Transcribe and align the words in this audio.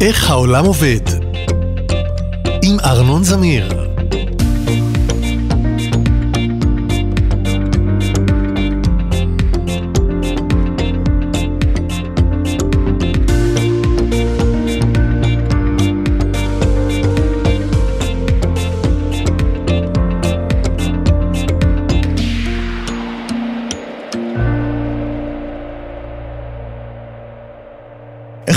איך 0.00 0.30
העולם 0.30 0.64
עובד? 0.64 1.00
עם 2.62 2.80
ארנון 2.80 3.24
זמיר. 3.24 3.89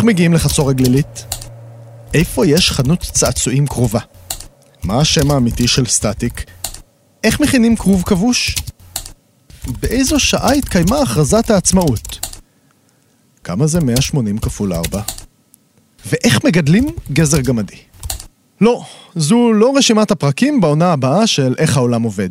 איך 0.03 0.07
מגיעים 0.07 0.33
לחצור 0.33 0.69
הגלילית? 0.69 1.25
איפה 2.13 2.47
יש 2.47 2.71
חנות 2.71 2.99
צעצועים 3.01 3.67
קרובה? 3.67 3.99
מה 4.83 4.99
השם 4.99 5.31
האמיתי 5.31 5.67
של 5.67 5.85
סטטיק? 5.85 6.45
איך 7.23 7.39
מכינים 7.39 7.75
כרוב 7.75 8.03
כבוש? 8.03 8.55
באיזו 9.81 10.19
שעה 10.19 10.51
התקיימה 10.51 10.99
הכרזת 10.99 11.49
העצמאות? 11.49 12.27
כמה 13.43 13.67
זה 13.67 13.79
180 13.79 14.37
כפול 14.37 14.73
4? 14.73 15.01
ואיך 16.05 16.45
מגדלים 16.45 16.87
גזר 17.13 17.41
גמדי? 17.41 17.77
לא, 18.61 18.83
זו 19.15 19.53
לא 19.53 19.73
רשימת 19.75 20.11
הפרקים 20.11 20.61
בעונה 20.61 20.93
הבאה 20.93 21.27
של 21.27 21.55
איך 21.57 21.77
העולם 21.77 22.03
עובד. 22.03 22.29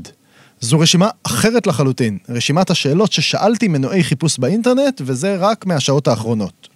זו 0.60 0.78
רשימה 0.78 1.08
אחרת 1.22 1.66
לחלוטין, 1.66 2.18
רשימת 2.28 2.70
השאלות 2.70 3.12
ששאלתי 3.12 3.68
מנועי 3.68 4.04
חיפוש 4.04 4.38
באינטרנט, 4.38 5.02
וזה 5.04 5.36
רק 5.36 5.66
מהשעות 5.66 6.08
האחרונות. 6.08 6.71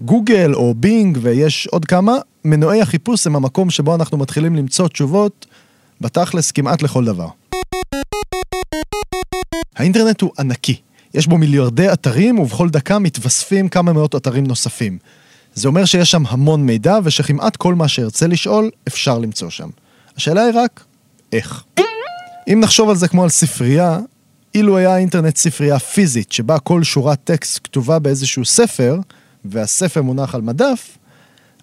גוגל 0.00 0.54
או 0.54 0.74
בינג 0.74 1.18
ויש 1.22 1.66
עוד 1.66 1.84
כמה, 1.84 2.12
מנועי 2.44 2.80
החיפוש 2.80 3.26
הם 3.26 3.36
המקום 3.36 3.70
שבו 3.70 3.94
אנחנו 3.94 4.18
מתחילים 4.18 4.56
למצוא 4.56 4.88
תשובות 4.88 5.46
בתכלס 6.00 6.50
כמעט 6.50 6.82
לכל 6.82 7.04
דבר. 7.04 7.28
האינטרנט 9.76 10.20
הוא 10.20 10.30
ענקי, 10.38 10.80
יש 11.14 11.26
בו 11.26 11.38
מיליארדי 11.38 11.92
אתרים 11.92 12.38
ובכל 12.38 12.68
דקה 12.68 12.98
מתווספים 12.98 13.68
כמה 13.68 13.92
מאות 13.92 14.14
אתרים 14.14 14.46
נוספים. 14.46 14.98
זה 15.54 15.68
אומר 15.68 15.84
שיש 15.84 16.10
שם 16.10 16.22
המון 16.28 16.66
מידע 16.66 16.98
ושכמעט 17.04 17.56
כל 17.56 17.74
מה 17.74 17.88
שארצה 17.88 18.26
לשאול 18.26 18.70
אפשר 18.88 19.18
למצוא 19.18 19.50
שם. 19.50 19.68
השאלה 20.16 20.42
היא 20.44 20.52
רק, 20.54 20.84
איך? 21.32 21.64
אם 22.52 22.60
נחשוב 22.60 22.90
על 22.90 22.96
זה 22.96 23.08
כמו 23.08 23.22
על 23.22 23.28
ספרייה, 23.28 23.98
אילו 24.54 24.76
היה 24.76 24.94
האינטרנט 24.94 25.36
ספרייה 25.36 25.78
פיזית 25.78 26.32
שבה 26.32 26.58
כל 26.58 26.82
שורת 26.82 27.20
טקסט 27.24 27.60
כתובה 27.64 27.98
באיזשהו 27.98 28.44
ספר, 28.44 28.98
והספר 29.44 30.02
מונח 30.02 30.34
על 30.34 30.40
מדף, 30.40 30.98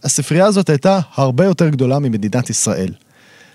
הספרייה 0.03 0.45
הזאת 0.45 0.69
הייתה 0.69 0.99
הרבה 1.15 1.45
יותר 1.45 1.69
גדולה 1.69 1.99
ממדינת 1.99 2.49
ישראל. 2.49 2.93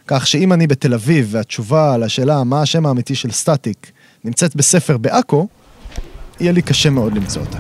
כך 0.07 0.27
שאם 0.27 0.53
אני 0.53 0.67
בתל 0.67 0.95
אביב 0.95 1.29
והתשובה 1.31 1.95
על 1.95 2.03
השאלה 2.03 2.45
מה 2.45 2.63
השם 2.63 2.87
האמיתי 2.87 3.15
של 3.15 3.31
סטטיק 3.31 3.93
נמצאת 4.25 4.57
בספר 4.57 4.97
בעכו, 4.97 5.49
יהיה 6.41 6.53
לי 6.53 6.63
קשה 6.63 6.91
מאוד 6.91 7.15
למצוא 7.15 7.43
אותה. 7.43 7.59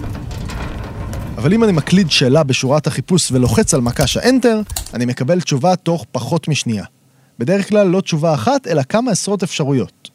אבל 1.36 1.52
אם 1.52 1.64
אני 1.64 1.72
מקליד 1.72 2.10
שאלה 2.10 2.42
בשורת 2.42 2.86
החיפוש 2.86 3.32
ולוחץ 3.32 3.74
על 3.74 3.80
מקש 3.80 4.16
האנטר, 4.16 4.60
אני 4.94 5.04
מקבל 5.04 5.40
תשובה 5.40 5.76
תוך 5.76 6.06
פחות 6.12 6.48
משנייה. 6.48 6.84
בדרך 7.38 7.68
כלל 7.68 7.86
לא 7.86 8.00
תשובה 8.00 8.34
אחת, 8.34 8.66
אלא 8.66 8.82
כמה 8.82 9.10
עשרות 9.10 9.42
אפשרויות. 9.42 10.10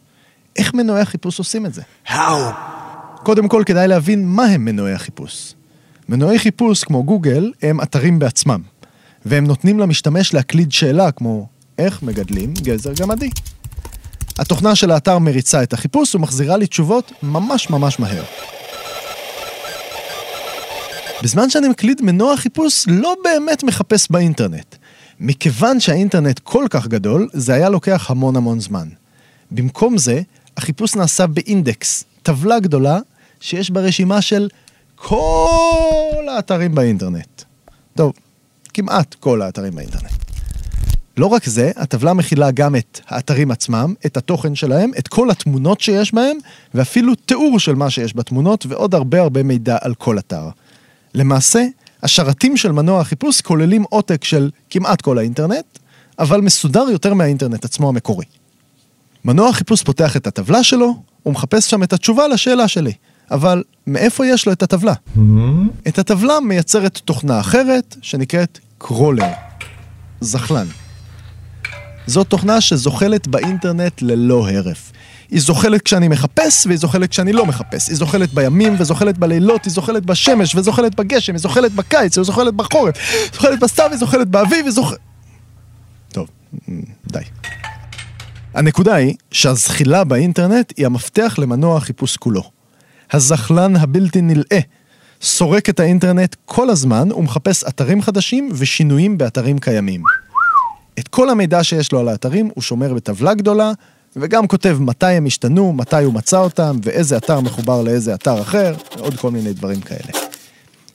איך 0.56 0.74
מנועי 0.74 1.02
החיפוש 1.02 1.40
עושים 1.40 1.66
את 1.66 1.74
זה? 1.74 1.82
How? 2.08 2.12
קודם 3.24 3.48
כל 3.48 3.64
כדאי 3.66 3.88
להבין 3.88 4.28
מה 4.28 4.46
הם 4.46 4.66
מנועי 4.66 4.94
החיפוש. 4.94 5.54
מנועי 6.12 6.40
חיפוש 6.40 6.84
כמו 6.84 7.04
גוגל 7.04 7.52
הם 7.62 7.82
אתרים 7.82 8.20
בעצמם, 8.20 8.62
והם 9.26 9.46
נותנים 9.46 9.80
למשתמש 9.80 10.34
להקליד 10.34 10.72
שאלה 10.72 11.12
כמו 11.12 11.48
איך 11.78 12.04
מגדלים 12.04 12.54
גזר 12.54 12.94
גמדי. 12.94 13.30
התוכנה 14.40 14.76
של 14.76 14.92
האתר 14.92 15.20
מריצה 15.20 15.64
את 15.64 15.74
החיפוש 15.74 16.16
ומחזירה 16.16 16.58
לי 16.58 16.68
תשובות 16.68 17.12
ממש 17.24 17.70
ממש 17.70 18.00
מהר. 18.00 18.24
בזמן 21.24 21.50
שאני 21.50 21.68
מקליד 21.68 22.02
מנוע 22.02 22.38
חיפוש 22.38 22.86
לא 22.88 23.16
באמת 23.24 23.64
מחפש 23.64 24.08
באינטרנט. 24.12 24.76
מכיוון 25.20 25.80
שהאינטרנט 25.80 26.40
כל 26.40 26.66
כך 26.70 26.88
גדול, 26.88 27.30
זה 27.34 27.54
היה 27.54 27.70
לוקח 27.70 28.12
המון 28.12 28.36
המון 28.36 28.60
זמן. 28.60 28.88
במקום 29.52 29.98
זה, 29.98 30.22
החיפוש 30.58 30.96
נעשה 30.96 31.28
באינדקס, 31.28 32.04
טבלה 32.24 32.60
גדולה 32.60 33.00
שיש 33.40 33.72
בה 33.72 33.82
רשימה 33.82 34.22
של 34.22 34.50
כל 35.04 36.26
האתרים 36.36 36.76
באינטרנט. 36.76 37.42
טוב, 37.96 38.14
כמעט 38.74 39.14
כל 39.14 39.42
האתרים 39.42 39.76
באינטרנט. 39.76 40.12
לא 41.18 41.26
רק 41.26 41.46
זה, 41.46 41.72
הטבלה 41.76 42.14
מכילה 42.14 42.52
גם 42.52 42.76
את 42.76 43.00
האתרים 43.08 43.52
עצמם, 43.52 43.94
את 44.06 44.18
התוכן 44.18 44.56
שלהם, 44.56 44.92
את 45.00 45.08
כל 45.08 45.32
התמונות 45.32 45.82
שיש 45.82 46.14
בהם, 46.14 46.38
ואפילו 46.74 47.16
תיאור 47.16 47.60
של 47.60 47.76
מה 47.76 47.90
שיש 47.90 48.16
בתמונות, 48.16 48.66
ועוד 48.70 48.96
הרבה 48.96 49.22
הרבה 49.22 49.44
מידע 49.44 49.78
על 49.82 49.94
כל 49.96 50.20
אתר. 50.20 50.50
למעשה, 51.14 51.66
השרתים 52.04 52.58
של 52.58 52.72
מנוע 52.72 53.02
החיפוש 53.02 53.42
כוללים 53.42 53.84
עותק 53.90 54.24
של 54.24 54.50
כמעט 54.70 55.02
כל 55.02 55.18
האינטרנט, 55.18 55.66
אבל 56.20 56.42
מסודר 56.42 56.86
יותר 56.92 57.14
מהאינטרנט 57.14 57.66
עצמו 57.66 57.90
המקורי. 57.90 58.26
מנוע 59.26 59.50
החיפוש 59.50 59.84
פותח 59.84 60.18
את 60.18 60.28
הטבלה 60.28 60.64
שלו, 60.64 60.96
הוא 61.24 61.34
מחפש 61.34 61.70
שם 61.70 61.84
את 61.84 61.94
התשובה 61.94 62.28
לשאלה 62.28 62.68
שלי. 62.68 62.94
אבל 63.32 63.64
מאיפה 63.88 64.26
יש 64.26 64.46
לו 64.46 64.54
את 64.54 64.64
הטבלה? 64.64 64.94
את 65.88 66.00
הטבלה 66.00 66.40
מייצרת 66.40 66.98
תוכנה 66.98 67.40
אחרת 67.40 67.96
שנקראת 68.02 68.60
קרולר, 68.78 69.32
זחלן. 70.22 70.68
זו 72.08 72.24
תוכנה 72.24 72.62
שזוחלת 72.62 73.28
באינטרנט 73.28 74.02
ללא 74.02 74.50
הרף. 74.50 74.92
היא 75.32 75.42
זוחלת 75.42 75.82
כשאני 75.82 76.08
מחפש 76.08 76.66
והיא 76.66 76.78
זוחלת 76.78 77.10
כשאני 77.10 77.34
לא 77.34 77.46
מחפש. 77.46 77.88
היא 77.88 77.96
זוחלת 77.96 78.34
בימים 78.34 78.76
וזוחלת 78.80 79.18
בלילות, 79.18 79.66
היא 79.66 79.74
זוחלת 79.74 80.06
בשמש 80.06 80.56
וזוחלת 80.56 80.96
בגשם, 80.96 81.34
היא 81.34 81.40
זוחלת 81.40 81.72
בקיץ, 81.72 82.18
היא 82.18 82.26
זוחלת 82.26 82.54
בחורף, 82.54 82.96
היא 82.98 83.30
זוחלת 83.34 83.60
בסתיו, 83.60 83.88
היא 83.90 83.98
זוחלת 83.98 84.28
באביב, 84.28 84.66
היא 84.66 84.72
זוחלת... 84.72 85.00
טוב, 86.10 86.28
די. 87.08 87.20
הנקודה 88.54 88.96
היא 88.96 89.16
שהזחילה 89.32 90.04
באינטרנט 90.04 90.74
היא 90.78 90.86
המפתח 90.86 91.36
למנוע 91.38 91.78
החיפוש 91.78 92.18
כולו. 92.18 92.61
הזחלן 93.12 93.76
הבלתי 93.76 94.22
נלאה 94.22 94.60
סורק 95.22 95.70
את 95.70 95.80
האינטרנט 95.80 96.36
כל 96.46 96.70
הזמן 96.70 97.12
ומחפש 97.12 97.64
אתרים 97.64 98.02
חדשים 98.02 98.50
ושינויים 98.54 99.18
באתרים 99.18 99.60
קיימים. 99.60 100.04
את 101.00 101.08
כל 101.08 101.30
המידע 101.30 101.64
שיש 101.64 101.92
לו 101.92 102.00
על 102.00 102.08
האתרים 102.08 102.50
הוא 102.56 102.62
שומר 102.62 102.94
בטבלה 102.94 103.34
גדולה, 103.34 103.72
וגם 104.16 104.48
כותב 104.48 104.78
מתי 104.80 105.06
הם 105.06 105.26
השתנו, 105.26 105.74
מתי 105.74 106.04
הוא 106.04 106.14
מצא 106.14 106.38
אותם, 106.38 106.78
ואיזה 106.84 107.18
אתר 107.18 107.40
מחובר 107.40 107.82
לאיזה 107.82 108.14
אתר 108.14 108.42
אחר, 108.42 108.76
ועוד 108.98 109.16
כל 109.16 109.32
מיני 109.32 109.54
דברים 109.54 109.82
כאלה. 109.82 110.12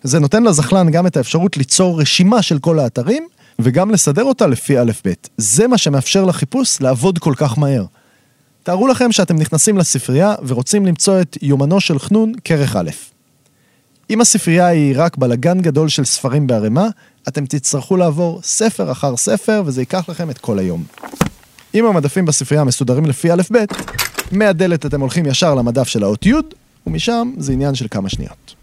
זה 0.03 0.19
נותן 0.19 0.45
לזחלן 0.45 0.91
גם 0.91 1.07
את 1.07 1.17
האפשרות 1.17 1.57
ליצור 1.57 2.01
רשימה 2.01 2.43
של 2.43 2.59
כל 2.59 2.79
האתרים, 2.79 3.29
וגם 3.59 3.91
לסדר 3.91 4.25
אותה 4.25 4.47
לפי 4.47 4.79
א'-ב'. 4.79 5.13
זה 5.37 5.69
מה 5.69 5.79
שמאפשר 5.79 6.25
לחיפוש 6.25 6.81
לעבוד 6.81 7.19
כל 7.19 7.35
כך 7.37 7.59
מהר. 7.59 7.85
תארו 8.67 8.89
לכם 8.89 9.13
שאתם 9.13 9.37
נכנסים 9.37 9.79
לספרייה 9.79 10.35
ורוצים 10.47 10.87
למצוא 10.87 11.21
את 11.21 11.39
יומנו 11.43 11.81
של 11.81 11.99
חנון, 11.99 12.33
כרך 12.45 12.77
א'. 12.77 12.91
אם 14.11 14.21
הספרייה 14.21 14.67
היא 14.67 14.95
רק 14.97 15.17
בלגן 15.17 15.61
גדול 15.61 15.89
של 15.89 16.05
ספרים 16.05 16.47
בערימה, 16.47 16.89
אתם 17.29 17.47
תצטרכו 17.47 17.97
לעבור 17.97 18.41
ספר 18.43 18.93
אחר 18.93 19.17
ספר 19.17 19.63
וזה 19.67 19.83
ייקח 19.83 20.09
לכם 20.09 20.31
את 20.31 20.39
כל 20.39 20.59
היום. 20.59 20.85
אם 21.75 21.85
המדפים 21.85 22.25
בספרייה 22.25 22.65
מסודרים 22.65 23.07
לפי 23.07 23.33
א'-ב', 23.33 23.65
מהדלת 24.33 24.87
אתם 24.87 25.01
הולכים 25.01 25.27
ישר 25.27 25.55
למדף 25.55 25.89
של 25.89 26.03
האות 26.03 26.27
י', 26.27 26.35
ומשם 26.87 27.33
זה 27.39 27.53
עניין 27.53 27.75
של 27.75 27.87
כמה 27.91 28.09
שניות. 28.09 28.55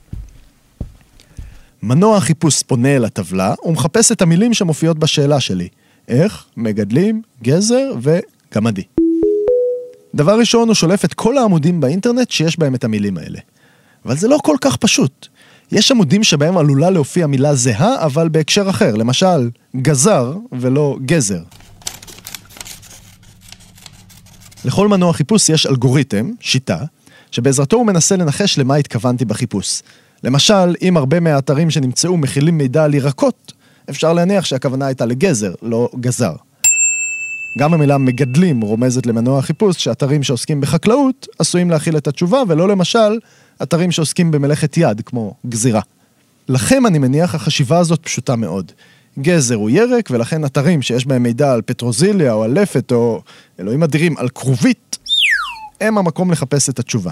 מנוע 1.83 2.17
החיפוש 2.17 2.63
פונה 2.63 2.95
אל 2.95 3.05
הטבלה 3.05 3.53
ומחפש 3.65 4.11
את 4.11 4.21
המילים 4.21 4.53
שמופיעות 4.53 4.99
בשאלה 4.99 5.39
שלי. 5.39 5.67
איך 6.07 6.45
מגדלים 6.57 7.21
גזר 7.43 7.91
וגמדי. 8.01 9.02
דבר 10.15 10.39
ראשון, 10.39 10.67
הוא 10.67 10.75
שולף 10.75 11.05
את 11.05 11.13
כל 11.13 11.37
העמודים 11.37 11.79
באינטרנט 11.79 12.31
שיש 12.31 12.59
בהם 12.59 12.75
את 12.75 12.83
המילים 12.83 13.17
האלה. 13.17 13.39
אבל 14.05 14.17
זה 14.17 14.27
לא 14.27 14.39
כל 14.43 14.55
כך 14.61 14.75
פשוט. 14.75 15.27
יש 15.71 15.91
עמודים 15.91 16.23
שבהם 16.23 16.57
עלולה 16.57 16.89
להופיע 16.89 17.27
מילה 17.27 17.55
זהה, 17.55 18.05
אבל 18.05 18.29
בהקשר 18.29 18.69
אחר. 18.69 18.95
למשל, 18.95 19.49
גזר 19.75 20.33
ולא 20.51 20.97
גזר. 21.05 21.41
לכל 24.65 24.87
מנוע 24.87 25.13
חיפוש 25.13 25.49
יש 25.49 25.65
אלגוריתם, 25.65 26.31
שיטה, 26.39 26.77
שבעזרתו 27.31 27.77
הוא 27.77 27.85
מנסה 27.85 28.15
לנחש 28.15 28.57
למה 28.57 28.75
התכוונתי 28.75 29.25
בחיפוש. 29.25 29.81
למשל, 30.23 30.75
אם 30.81 30.97
הרבה 30.97 31.19
מהאתרים 31.19 31.69
שנמצאו 31.69 32.17
מכילים 32.17 32.57
מידע 32.57 32.83
על 32.83 32.93
ירקות, 32.93 33.53
אפשר 33.89 34.13
להניח 34.13 34.45
שהכוונה 34.45 34.85
הייתה 34.85 35.05
לגזר, 35.05 35.53
לא 35.61 35.89
גזר. 35.99 36.33
גם 37.57 37.73
המילה 37.73 37.97
מגדלים 37.97 38.61
רומזת 38.61 39.05
למנוע 39.05 39.41
חיפוש 39.41 39.83
שאתרים 39.83 40.23
שעוסקים 40.23 40.61
בחקלאות 40.61 41.27
עשויים 41.39 41.69
להכיל 41.69 41.97
את 41.97 42.07
התשובה, 42.07 42.43
ולא 42.47 42.67
למשל 42.67 43.19
אתרים 43.63 43.91
שעוסקים 43.91 44.31
במלאכת 44.31 44.77
יד, 44.77 45.01
כמו 45.05 45.33
גזירה. 45.45 45.81
לכם, 46.49 46.85
אני 46.85 46.99
מניח, 46.99 47.35
החשיבה 47.35 47.77
הזאת 47.77 48.03
פשוטה 48.03 48.35
מאוד. 48.35 48.71
גזר 49.19 49.55
הוא 49.55 49.69
ירק, 49.69 50.09
ולכן 50.11 50.45
אתרים 50.45 50.81
שיש 50.81 51.05
בהם 51.05 51.23
מידע 51.23 51.53
על 51.53 51.61
פטרוזיליה 51.61 52.33
או 52.33 52.43
על 52.43 52.59
לפת, 52.61 52.91
או 52.91 53.21
אלוהים 53.59 53.83
אדירים, 53.83 54.17
על 54.17 54.29
כרובית, 54.29 54.97
הם 55.81 55.97
המקום 55.97 56.31
לחפש 56.31 56.69
את 56.69 56.79
התשובה. 56.79 57.11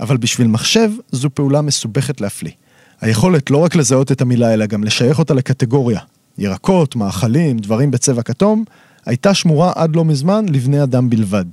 אבל 0.00 0.16
בשביל 0.16 0.46
מחשב, 0.46 0.90
זו 1.12 1.30
פעולה 1.30 1.62
מסובכת 1.62 2.20
להפליא. 2.20 2.52
היכולת 3.00 3.50
לא 3.50 3.58
רק 3.58 3.74
לזהות 3.74 4.12
את 4.12 4.20
המילה, 4.20 4.54
אלא 4.54 4.66
גם 4.66 4.84
לשייך 4.84 5.18
אותה 5.18 5.34
לקטגוריה. 5.34 6.00
ירקות, 6.38 6.96
מאכלים, 6.96 7.58
דברים 7.58 7.90
בצבע 7.90 8.22
כתום, 8.22 8.64
הייתה 9.06 9.34
שמורה 9.34 9.72
עד 9.74 9.96
לא 9.96 10.04
מזמן 10.04 10.46
לבני 10.48 10.82
אדם 10.82 11.10
בלבד. 11.10 11.44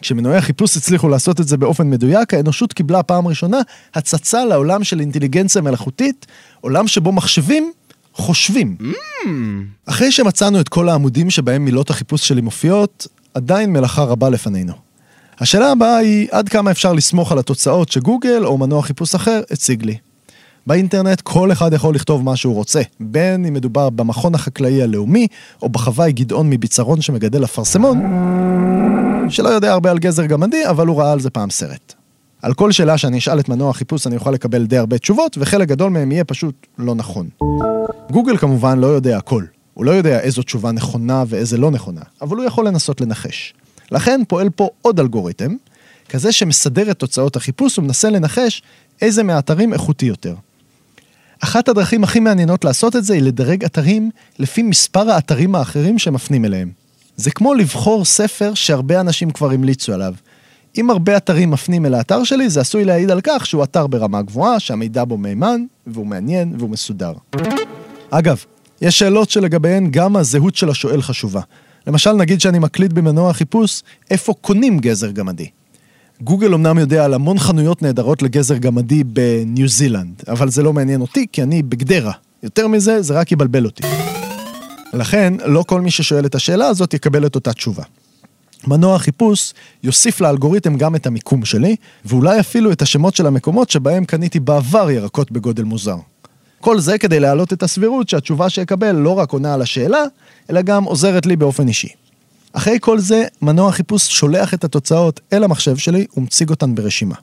כשמנועי 0.00 0.36
החיפוש 0.36 0.76
הצליחו 0.76 1.08
לעשות 1.08 1.40
את 1.40 1.48
זה 1.48 1.56
באופן 1.56 1.90
מדויק, 1.90 2.34
האנושות 2.34 2.72
קיבלה 2.72 3.02
פעם 3.02 3.26
ראשונה 3.26 3.58
הצצה 3.94 4.44
לעולם 4.44 4.84
של 4.84 5.00
אינטליגנציה 5.00 5.62
מלאכותית, 5.62 6.26
עולם 6.60 6.88
שבו 6.88 7.12
מחשבים 7.12 7.72
חושבים. 8.14 8.76
Mm. 8.80 9.26
אחרי 9.86 10.12
שמצאנו 10.12 10.60
את 10.60 10.68
כל 10.68 10.88
העמודים 10.88 11.30
שבהם 11.30 11.64
מילות 11.64 11.90
החיפוש 11.90 12.28
שלי 12.28 12.40
מופיעות, 12.40 13.06
עדיין 13.34 13.72
מלאכה 13.72 14.02
רבה 14.02 14.30
לפנינו. 14.30 14.72
השאלה 15.38 15.72
הבאה 15.72 15.96
היא 15.96 16.28
עד 16.30 16.48
כמה 16.48 16.70
אפשר 16.70 16.92
לסמוך 16.92 17.32
על 17.32 17.38
התוצאות 17.38 17.88
שגוגל 17.88 18.44
או 18.44 18.58
מנוע 18.58 18.82
חיפוש 18.82 19.14
אחר 19.14 19.40
הציג 19.50 19.84
לי. 19.84 19.96
באינטרנט 20.66 21.20
כל 21.20 21.52
אחד 21.52 21.72
יכול 21.72 21.94
לכתוב 21.94 22.24
מה 22.24 22.36
שהוא 22.36 22.54
רוצה, 22.54 22.80
בין 23.00 23.46
אם 23.46 23.54
מדובר 23.54 23.90
במכון 23.90 24.34
החקלאי 24.34 24.82
הלאומי, 24.82 25.26
או 25.62 25.68
בחוואי 25.68 26.12
גדעון 26.12 26.50
מביצרון 26.50 27.00
שמגדל 27.00 27.44
אפרסמון, 27.44 28.02
שלא 29.28 29.48
יודע 29.48 29.72
הרבה 29.72 29.90
על 29.90 29.98
גזר 29.98 30.26
גמדי, 30.26 30.68
אבל 30.70 30.86
הוא 30.86 31.00
ראה 31.00 31.12
על 31.12 31.20
זה 31.20 31.30
פעם 31.30 31.50
סרט. 31.50 31.94
על 32.42 32.54
כל 32.54 32.72
שאלה 32.72 32.98
שאני 32.98 33.18
אשאל 33.18 33.40
את 33.40 33.48
מנוע 33.48 33.70
החיפוש 33.70 34.06
אני 34.06 34.16
אוכל 34.16 34.30
לקבל 34.30 34.66
די 34.66 34.76
הרבה 34.76 34.98
תשובות, 34.98 35.36
וחלק 35.40 35.68
גדול 35.68 35.90
מהם 35.90 36.12
יהיה 36.12 36.24
פשוט 36.24 36.66
לא 36.78 36.94
נכון. 36.94 37.28
גוגל 38.10 38.36
כמובן 38.36 38.78
לא 38.78 38.86
יודע 38.86 39.16
הכל. 39.16 39.44
הוא 39.74 39.84
לא 39.84 39.90
יודע 39.90 40.20
איזו 40.20 40.42
תשובה 40.42 40.72
נכונה 40.72 41.24
ואיזה 41.26 41.58
לא 41.58 41.70
נכונה, 41.70 42.00
אבל 42.22 42.36
הוא 42.36 42.44
יכול 42.44 42.66
לנסות 42.66 43.00
לנחש. 43.00 43.54
לכן 43.90 44.20
פועל 44.28 44.50
פה 44.50 44.68
עוד 44.82 45.00
אלגוריתם, 45.00 45.54
כזה 46.08 46.32
שמסדר 46.32 46.90
את 46.90 46.98
תוצאות 46.98 47.36
החיפוש 47.36 47.78
ומנסה 47.78 48.10
לנחש 48.10 48.62
איזה 49.02 49.22
מהאתרים 49.22 49.72
איכותי 49.72 50.06
יותר. 50.06 50.34
אחת 51.40 51.68
הדרכים 51.68 52.04
הכי 52.04 52.20
מעניינות 52.20 52.64
לעשות 52.64 52.96
את 52.96 53.04
זה 53.04 53.14
היא 53.14 53.22
לדרג 53.22 53.64
אתרים 53.64 54.10
לפי 54.38 54.62
מספר 54.62 55.10
האתרים 55.10 55.54
האחרים 55.54 55.98
שמפנים 55.98 56.44
אליהם. 56.44 56.70
זה 57.16 57.30
כמו 57.30 57.54
לבחור 57.54 58.04
ספר 58.04 58.54
שהרבה 58.54 59.00
אנשים 59.00 59.30
כבר 59.30 59.50
המליצו 59.50 59.92
עליו. 59.92 60.14
אם 60.78 60.90
הרבה 60.90 61.16
אתרים 61.16 61.50
מפנים 61.50 61.86
אל 61.86 61.94
האתר 61.94 62.24
שלי, 62.24 62.50
זה 62.50 62.60
עשוי 62.60 62.84
להעיד 62.84 63.10
על 63.10 63.20
כך 63.22 63.46
שהוא 63.46 63.64
אתר 63.64 63.86
ברמה 63.86 64.22
גבוהה, 64.22 64.60
שהמידע 64.60 65.04
בו 65.04 65.16
מהימן, 65.16 65.60
והוא 65.86 66.06
מעניין, 66.06 66.54
והוא 66.58 66.70
מסודר. 66.70 67.12
אגב, 68.10 68.44
יש 68.80 68.98
שאלות 68.98 69.30
שלגביהן 69.30 69.90
גם 69.90 70.16
הזהות 70.16 70.56
של 70.56 70.68
השואל 70.70 71.02
חשובה. 71.02 71.40
למשל, 71.86 72.12
נגיד 72.12 72.40
שאני 72.40 72.58
מקליט 72.58 72.92
במנוע 72.92 73.30
החיפוש, 73.30 73.82
איפה 74.10 74.34
קונים 74.40 74.78
גזר 74.78 75.10
גמדי. 75.10 75.48
גוגל 76.20 76.54
אמנם 76.54 76.78
יודע 76.78 77.04
על 77.04 77.14
המון 77.14 77.38
חנויות 77.38 77.82
נהדרות 77.82 78.22
לגזר 78.22 78.56
גמדי 78.56 79.04
בניו 79.04 79.68
זילנד, 79.68 80.22
אבל 80.28 80.50
זה 80.50 80.62
לא 80.62 80.72
מעניין 80.72 81.00
אותי 81.00 81.26
כי 81.32 81.42
אני 81.42 81.62
בגדרה. 81.62 82.12
יותר 82.42 82.68
מזה, 82.68 83.02
זה 83.02 83.14
רק 83.14 83.32
יבלבל 83.32 83.64
אותי. 83.64 83.82
לכן, 84.92 85.34
לא 85.44 85.64
כל 85.66 85.80
מי 85.80 85.90
ששואל 85.90 86.26
את 86.26 86.34
השאלה 86.34 86.66
הזאת 86.66 86.94
יקבל 86.94 87.26
את 87.26 87.34
אותה 87.34 87.52
תשובה. 87.52 87.82
מנוע 88.66 88.96
החיפוש 88.96 89.52
יוסיף 89.82 90.20
לאלגוריתם 90.20 90.76
גם 90.76 90.96
את 90.96 91.06
המיקום 91.06 91.44
שלי, 91.44 91.76
ואולי 92.04 92.40
אפילו 92.40 92.72
את 92.72 92.82
השמות 92.82 93.16
של 93.16 93.26
המקומות 93.26 93.70
שבהם 93.70 94.04
קניתי 94.04 94.40
בעבר 94.40 94.90
ירקות 94.90 95.32
בגודל 95.32 95.64
מוזר. 95.64 95.96
כל 96.60 96.78
זה 96.78 96.98
כדי 96.98 97.20
להעלות 97.20 97.52
את 97.52 97.62
הסבירות 97.62 98.08
שהתשובה 98.08 98.50
שאקבל 98.50 98.92
לא 98.92 99.10
רק 99.10 99.32
עונה 99.32 99.54
על 99.54 99.62
השאלה, 99.62 100.04
אלא 100.50 100.62
גם 100.62 100.84
עוזרת 100.84 101.26
לי 101.26 101.36
באופן 101.36 101.68
אישי. 101.68 101.88
אחרי 102.56 102.78
כל 102.80 102.98
זה, 102.98 103.24
מנוע 103.42 103.68
החיפוש 103.68 104.02
שולח 104.02 104.54
את 104.54 104.64
התוצאות 104.64 105.20
אל 105.32 105.44
המחשב 105.44 105.76
שלי 105.76 106.06
ומציג 106.16 106.50
אותן 106.50 106.74
ברשימה. 106.74 107.14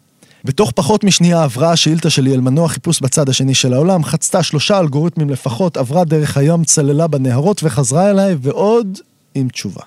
בתוך 0.46 0.72
פחות 0.72 1.04
משנייה 1.04 1.44
עברה 1.44 1.72
השאילתה 1.72 2.10
שלי 2.10 2.34
אל 2.34 2.42
מנוע 2.42 2.68
חיפוש 2.68 3.02
בצד 3.02 3.30
השני 3.30 3.54
של 3.54 3.74
העולם, 3.74 4.04
חצתה 4.04 4.44
שלושה 4.44 4.80
אלגוריתמים 4.80 5.30
לפחות, 5.30 5.78
עברה 5.78 6.06
דרך 6.06 6.38
הים, 6.38 6.64
צללה 6.64 7.08
בנהרות 7.08 7.64
וחזרה 7.64 8.10
אליי, 8.10 8.36
ועוד 8.42 8.98
עם 9.36 9.50
תשובה. 9.50 9.82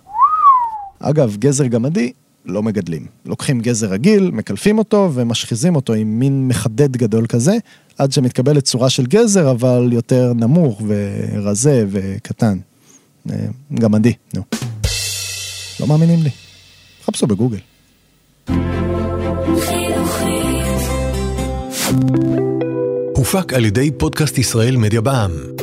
אגב, 1.00 1.36
גזר 1.38 1.66
גמדי 1.66 2.12
לא 2.46 2.62
מגדלים. 2.62 3.06
לוקחים 3.26 3.60
גזר 3.60 3.86
רגיל, 3.86 4.30
מקלפים 4.30 4.78
אותו 4.78 5.10
ומשחיזים 5.14 5.76
אותו 5.76 5.92
עם 5.92 6.18
מין 6.18 6.48
מחדד 6.48 6.96
גדול 6.96 7.26
כזה, 7.26 7.56
עד 7.98 8.12
שמתקבלת 8.12 8.64
צורה 8.64 8.90
של 8.90 9.06
גזר, 9.06 9.50
אבל 9.50 9.88
יותר 9.92 10.32
נמוך 10.32 10.82
ורזה 10.86 11.84
וקטן. 11.90 12.58
אה, 13.30 13.36
גמדי, 13.74 14.12
נו. 14.34 14.42
לא 15.80 15.86
מאמינים 15.86 16.22
לי. 16.22 16.30
חפשו 17.06 17.26
בגוגל. 17.26 17.58
הופק 23.16 23.52
על 23.52 23.64
ידי 23.64 23.90
פודקאסט 23.98 24.38
ישראל 24.38 24.76
מדיה 24.76 25.00
בע"מ. 25.00 25.53